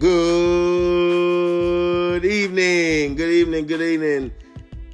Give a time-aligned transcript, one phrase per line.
[0.00, 0.14] Good
[2.24, 4.30] evening, good evening, good evening,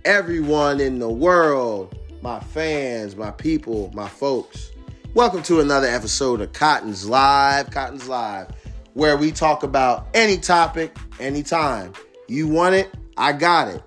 [0.07, 4.71] everyone in the world, my fans, my people, my folks.
[5.13, 8.49] Welcome to another episode of Cotton's Live, Cotton's Live,
[8.95, 11.93] where we talk about any topic, anytime.
[12.27, 13.83] You want it, I got it.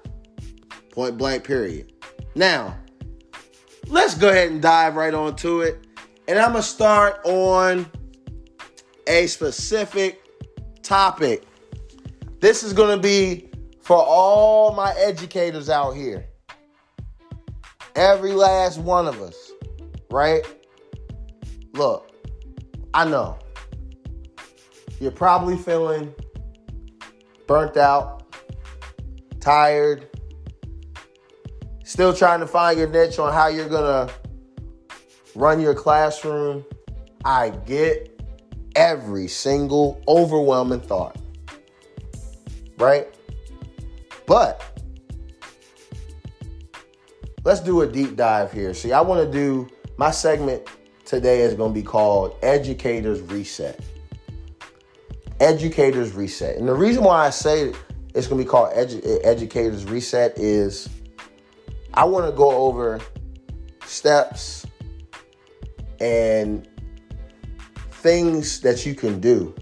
[0.91, 1.93] Point blank, period.
[2.35, 2.77] Now,
[3.87, 5.79] let's go ahead and dive right on to it.
[6.27, 7.87] And I'm going to start on
[9.07, 10.26] a specific
[10.87, 11.45] topic.
[12.39, 13.49] This is going to be
[13.81, 16.25] for all my educators out here.
[17.95, 19.51] Every last one of us,
[20.09, 20.45] right?
[21.73, 22.11] Look,
[22.93, 23.37] I know
[25.01, 26.13] you're probably feeling
[27.47, 28.23] burnt out,
[29.41, 30.07] tired,
[31.83, 34.13] still trying to find your niche on how you're going to
[35.35, 36.63] run your classroom.
[37.25, 38.16] I get
[38.77, 41.17] every single overwhelming thought.
[42.77, 43.07] Right?
[44.25, 44.79] But
[47.43, 48.73] let's do a deep dive here.
[48.73, 50.69] See, I want to do my segment
[51.05, 53.79] today is going to be called Educators Reset.
[55.39, 56.57] Educators Reset.
[56.57, 57.73] And the reason why I say
[58.13, 60.89] it's going to be called Edu- Educators Reset is
[61.93, 62.99] I want to go over
[63.85, 64.65] steps
[65.99, 66.67] and
[68.07, 69.53] things that you can do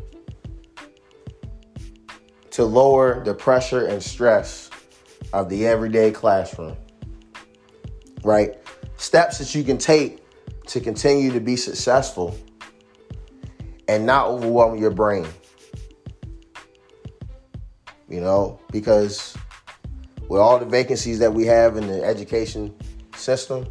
[2.51, 4.69] to lower the pressure and stress
[5.33, 6.77] of the everyday classroom.
[8.23, 8.59] Right?
[8.97, 10.19] Steps that you can take
[10.67, 12.37] to continue to be successful
[13.87, 15.25] and not overwhelm your brain.
[18.07, 19.35] You know, because
[20.29, 22.75] with all the vacancies that we have in the education
[23.15, 23.65] system,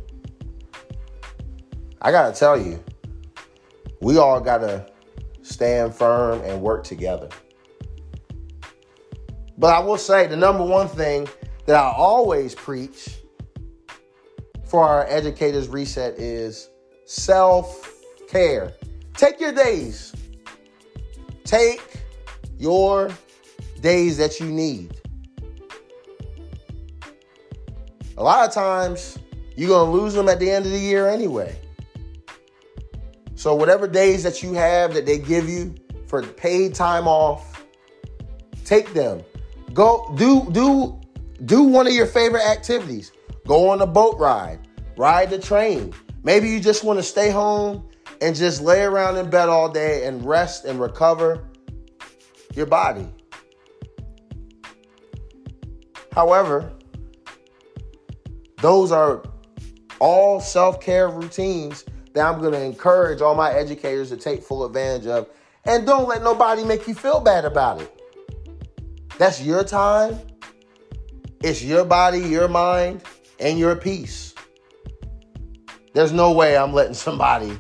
[2.03, 2.83] I got to tell you,
[4.05, 4.87] we all got to
[5.41, 7.31] stand firm and work together.
[9.57, 11.27] But I will say the number one thing
[11.65, 13.17] that I always preach
[14.67, 16.69] for our educators reset is
[17.07, 17.91] self
[18.29, 18.75] care.
[19.15, 20.15] Take your days.
[21.45, 22.03] Take
[22.59, 23.09] your
[23.81, 25.01] days that you need.
[28.19, 29.19] A lot of times,
[29.57, 31.59] you're going to lose them at the end of the year anyway.
[33.45, 35.75] So whatever days that you have that they give you
[36.07, 37.63] for paid time off,
[38.65, 39.23] take them.
[39.75, 40.99] Go do do
[41.45, 43.13] do one of your favorite activities.
[43.47, 44.67] Go on a boat ride,
[44.97, 45.93] ride the train.
[46.23, 47.87] Maybe you just want to stay home
[48.23, 51.47] and just lay around in bed all day and rest and recover
[52.55, 53.07] your body.
[56.13, 56.73] However,
[58.63, 59.23] those are
[60.01, 65.07] all self-care routines that I'm going to encourage all my educators to take full advantage
[65.07, 65.29] of.
[65.65, 68.01] And don't let nobody make you feel bad about it.
[69.19, 70.19] That's your time.
[71.43, 73.03] It's your body, your mind,
[73.39, 74.35] and your peace.
[75.93, 77.59] There's no way I'm letting somebody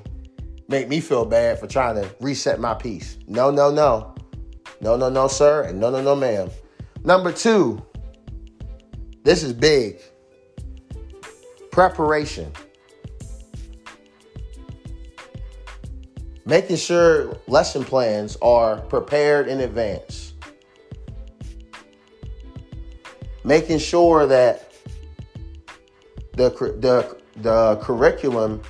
[0.69, 3.19] make me feel bad for trying to reset my peace.
[3.27, 4.15] No, no, no.
[4.81, 5.63] No, no, no, sir.
[5.63, 6.51] And no, no, no, ma'am.
[7.05, 7.85] Number two,
[9.25, 10.01] this is big
[11.71, 12.53] preparation.
[16.45, 20.35] Making sure lesson plans are prepared in advance,
[23.45, 24.73] making sure that
[26.33, 28.61] the, the, the curriculum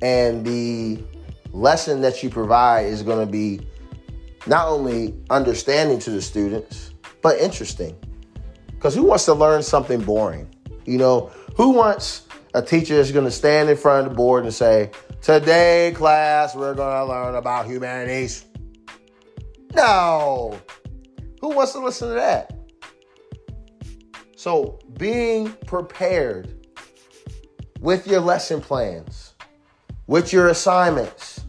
[0.00, 1.02] and the
[1.52, 3.60] lesson that you provide is going to be
[4.46, 7.96] not only understanding to the students, but interesting.
[8.68, 10.48] Because who wants to learn something boring?
[10.86, 14.44] You know, who wants a teacher that's going to stand in front of the board
[14.44, 14.90] and say,
[15.20, 18.46] Today, class, we're going to learn about humanities.
[19.74, 20.58] No.
[21.40, 22.54] Who wants to listen to that?
[24.36, 26.66] So, being prepared
[27.80, 29.34] with your lesson plans,
[30.06, 31.44] with your assignments,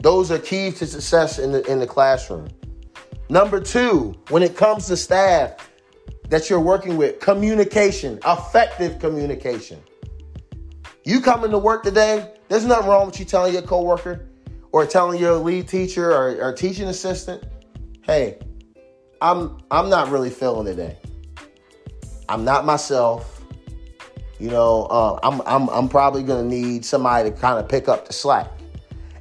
[0.00, 2.48] those are keys to success in the, in the classroom.
[3.28, 5.70] Number two, when it comes to staff
[6.28, 9.80] that you're working with, communication, effective communication.
[11.06, 14.26] You coming to work today, there's nothing wrong with you telling your coworker
[14.72, 17.44] or telling your lead teacher or, or teaching assistant,
[18.02, 18.40] hey,
[19.22, 20.98] I'm I'm not really feeling today.
[22.28, 23.40] I'm not myself.
[24.40, 28.08] You know, uh, I'm I'm I'm probably gonna need somebody to kind of pick up
[28.08, 28.50] the slack,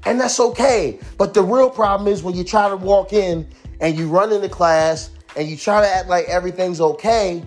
[0.07, 0.99] and that's okay.
[1.19, 3.47] But the real problem is when you try to walk in
[3.79, 7.43] and you run into class and you try to act like everything's okay,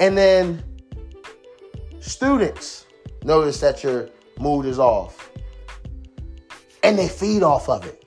[0.00, 0.60] and then
[2.00, 2.85] students
[3.26, 4.08] notice that your
[4.38, 5.30] mood is off.
[6.82, 8.04] And they feed off of it.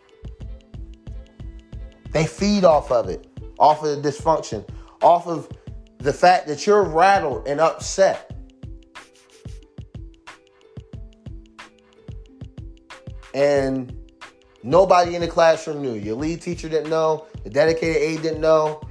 [2.11, 3.27] They feed off of it,
[3.59, 4.67] off of the dysfunction,
[5.01, 5.49] off of
[5.99, 8.25] the fact that you're rattled and upset.
[13.33, 13.95] And
[14.63, 15.93] nobody in the classroom knew.
[15.93, 18.81] Your lead teacher didn't know, the dedicated aide didn't know,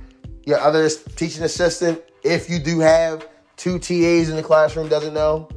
[0.44, 3.26] your other teaching assistant, if you do have
[3.56, 5.48] two TAs in the classroom, doesn't know.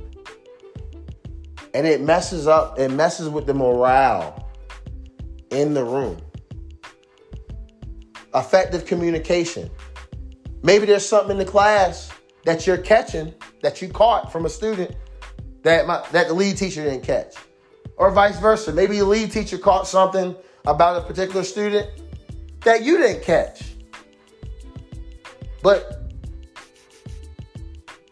[1.74, 4.50] And it messes up, it messes with the morale
[5.52, 6.18] in the room.
[8.34, 9.70] Effective communication.
[10.64, 12.12] Maybe there's something in the class
[12.46, 14.96] that you're catching that you caught from a student
[15.64, 17.36] that my, that the lead teacher didn't catch,
[17.98, 18.72] or vice versa.
[18.74, 20.36] Maybe the lead teacher caught something
[20.66, 21.90] about a particular student
[22.62, 23.76] that you didn't catch.
[25.62, 26.12] But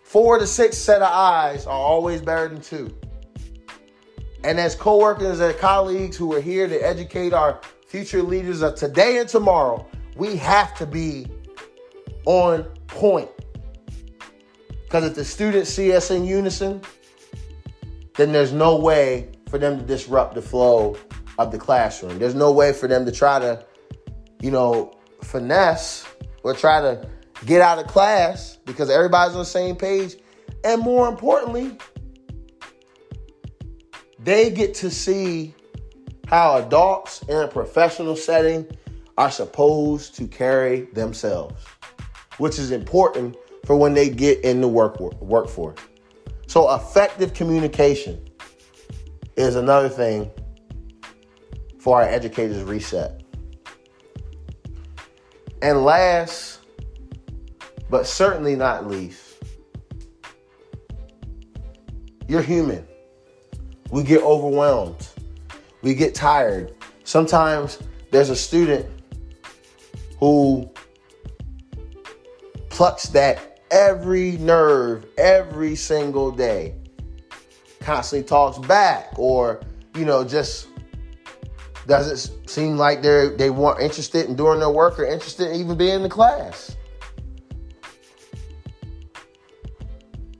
[0.04, 2.96] four to six set of eyes are always better than two.
[4.44, 9.18] And as co-workers and colleagues who are here to educate our future leaders of today
[9.18, 11.28] and tomorrow, we have to be
[12.26, 13.30] on point.
[14.84, 16.82] Because if the students see us in unison,
[18.16, 20.98] then there's no way for them to disrupt the flow
[21.38, 22.20] of the classroom.
[22.20, 23.66] There's no way for them to try to,
[24.42, 26.06] you know, finesse
[26.44, 27.08] or try to
[27.46, 30.16] get out of class because everybody's on the same page.
[30.64, 31.78] And more importantly,
[34.24, 35.54] they get to see
[36.28, 38.68] how adults in a professional setting
[39.18, 41.64] are supposed to carry themselves,
[42.38, 43.36] which is important
[43.66, 45.80] for when they get in the work workforce.
[46.48, 48.24] So effective communication
[49.36, 50.30] is another thing
[51.80, 53.24] for our educators reset.
[55.62, 56.60] And last,
[57.90, 59.44] but certainly not least,
[62.28, 62.89] you're human.
[63.92, 65.08] We get overwhelmed.
[65.82, 66.74] We get tired.
[67.04, 67.80] Sometimes
[68.12, 68.86] there's a student
[70.20, 70.70] who
[72.70, 76.76] plucks that every nerve every single day,
[77.80, 79.62] constantly talks back, or,
[79.96, 80.68] you know, just
[81.88, 85.76] doesn't seem like they're they weren't interested in doing their work or interested in even
[85.78, 86.76] being in the class.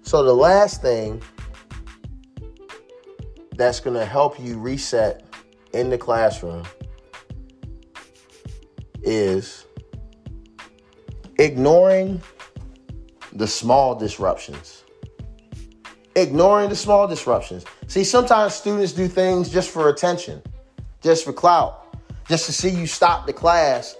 [0.04, 1.22] So the last thing
[3.60, 5.26] that's going to help you reset
[5.74, 6.66] in the classroom
[9.04, 9.66] is
[11.38, 12.22] ignoring
[13.34, 14.86] the small disruptions.
[16.16, 17.66] Ignoring the small disruptions.
[17.88, 20.42] See, sometimes students do things just for attention,
[21.02, 21.98] just for clout,
[22.30, 23.96] just to see you stop the class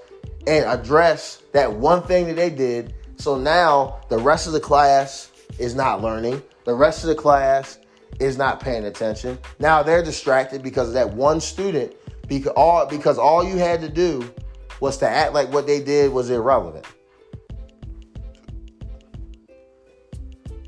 [0.48, 2.94] and address that one thing that they did.
[3.18, 6.42] So now the rest of the class is not learning.
[6.64, 7.78] The rest of the class
[8.20, 9.38] is not paying attention.
[9.60, 11.94] Now they're distracted because of that one student
[12.28, 14.32] because all because all you had to do
[14.80, 16.86] was to act like what they did was irrelevant.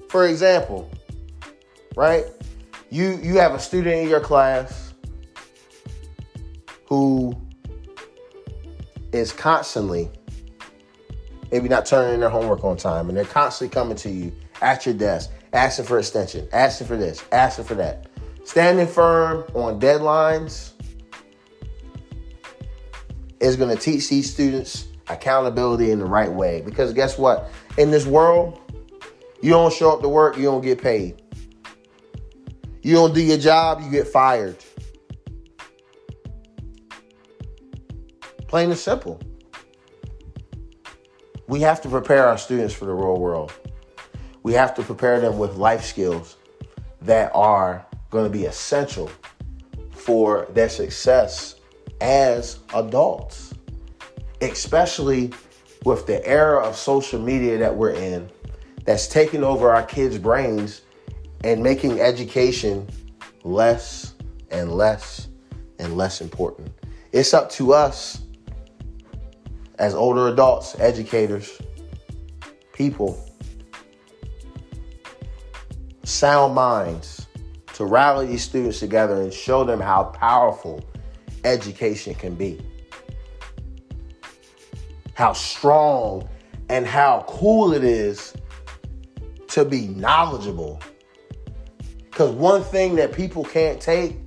[0.10, 0.90] For example,
[1.96, 2.26] right?
[2.90, 4.94] You you have a student in your class
[6.86, 7.40] who
[9.14, 10.10] is constantly
[11.52, 14.86] maybe not turning in their homework on time and they're constantly coming to you at
[14.86, 18.08] your desk asking for extension, asking for this, asking for that.
[18.44, 20.72] Standing firm on deadlines
[23.40, 26.62] is going to teach these students accountability in the right way.
[26.62, 27.52] Because guess what?
[27.78, 28.60] In this world,
[29.42, 31.22] you don't show up to work, you don't get paid.
[32.82, 34.58] You don't do your job, you get fired.
[38.48, 39.20] Plain and simple.
[41.48, 43.54] We have to prepare our students for the real world
[44.44, 46.38] we have to prepare them with life skills
[47.02, 49.10] that are going to be essential
[49.92, 51.56] for their success
[52.00, 53.54] as adults,
[54.42, 55.32] especially
[55.86, 58.30] with the era of social media that we're in
[58.86, 60.82] that's taking over our kids' brains
[61.44, 62.88] and making education
[63.44, 64.14] less
[64.50, 65.28] and less
[65.80, 66.72] and less important.
[67.12, 68.22] It's up to us
[69.80, 71.60] as older adults, educators,
[72.74, 73.31] people
[76.04, 77.28] sound minds
[77.74, 80.84] to rally these students together and show them how powerful
[81.44, 82.60] education can be.
[85.14, 86.28] How strong
[86.70, 88.34] and how cool it is
[89.50, 90.82] to be knowledgeable.
[92.10, 94.18] Because one thing that people can't take,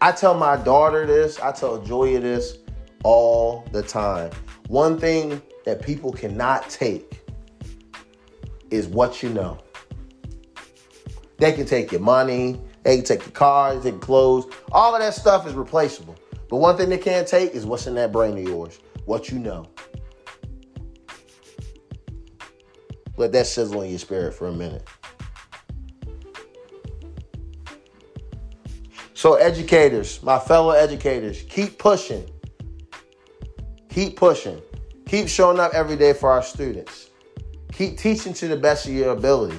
[0.00, 2.58] I tell my daughter this, I tell Joya this
[3.02, 4.30] all the time.
[4.68, 7.22] One thing that people cannot take
[8.70, 9.58] is what you know.
[11.40, 14.46] They can take your money, they can take your cars, take your clothes.
[14.72, 16.14] All of that stuff is replaceable.
[16.50, 18.78] But one thing they can't take is what's in that brain of yours.
[19.06, 19.66] what you know.
[23.16, 24.86] Let that sizzle in your spirit for a minute.
[29.14, 32.30] So, educators, my fellow educators, keep pushing.
[33.88, 34.60] Keep pushing.
[35.06, 37.10] Keep showing up every day for our students.
[37.72, 39.58] Keep teaching to the best of your ability.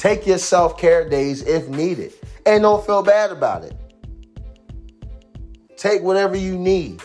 [0.00, 2.14] Take your self care days if needed.
[2.46, 3.76] And don't feel bad about it.
[5.76, 7.02] Take whatever you need.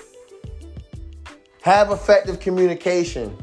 [1.62, 3.36] Have effective communication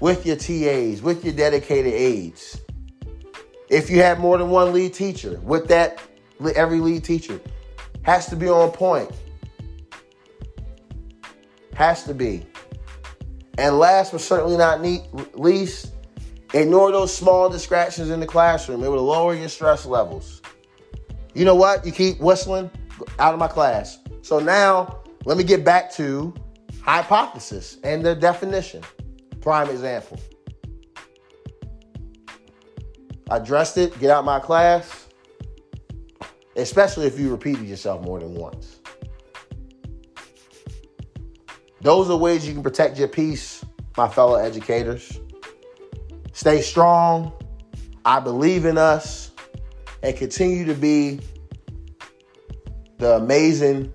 [0.00, 2.58] with your TAs, with your dedicated aides.
[3.68, 6.00] If you have more than one lead teacher, with that,
[6.54, 7.38] every lead teacher
[8.00, 9.10] has to be on point.
[11.74, 12.46] Has to be.
[13.58, 14.80] And last but certainly not
[15.38, 15.92] least,
[16.54, 18.82] ignore those small distractions in the classroom.
[18.82, 20.42] It will lower your stress levels.
[21.34, 21.84] You know what?
[21.84, 22.70] You keep whistling
[23.18, 23.98] out of my class.
[24.22, 26.34] So now let me get back to
[26.82, 28.82] hypothesis and the definition.
[29.40, 30.18] Prime example.
[33.30, 35.06] I addressed it, get out my class,
[36.56, 38.80] especially if you repeated yourself more than once.
[41.82, 43.64] Those are ways you can protect your peace,
[43.96, 45.20] my fellow educators.
[46.38, 47.32] Stay strong.
[48.04, 49.32] I believe in us
[50.04, 51.18] and continue to be
[52.98, 53.92] the amazing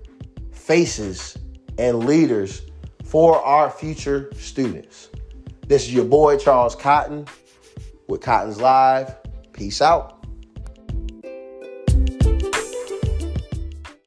[0.52, 1.38] faces
[1.78, 2.60] and leaders
[3.02, 5.08] for our future students.
[5.68, 7.26] This is your boy, Charles Cotton,
[8.08, 9.16] with Cotton's Live.
[9.54, 10.13] Peace out.